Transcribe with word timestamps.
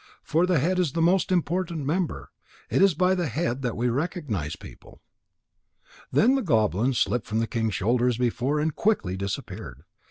For 0.23 0.47
the 0.47 0.57
head 0.57 0.79
is 0.79 0.93
the 0.93 0.99
most 1.03 1.31
important 1.31 1.85
member. 1.85 2.31
It 2.71 2.81
is 2.81 2.95
by 2.95 3.13
the 3.13 3.27
head 3.27 3.61
that 3.61 3.77
we 3.77 3.87
recognize 3.87 4.55
people." 4.55 4.99
Then 6.11 6.33
the 6.33 6.41
goblin 6.41 6.95
slipped 6.95 7.27
from 7.27 7.37
the 7.37 7.45
king's 7.45 7.75
shoulder 7.75 8.07
as 8.07 8.17
before, 8.17 8.59
and 8.59 8.75
quickly 8.75 9.15
disappeared. 9.15 9.83